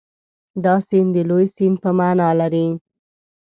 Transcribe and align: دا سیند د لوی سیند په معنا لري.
دا 0.63 0.75
سیند 0.87 1.11
د 1.15 1.17
لوی 1.29 1.45
سیند 1.55 1.77
په 1.83 1.89
معنا 1.97 2.29
لري. 2.39 2.67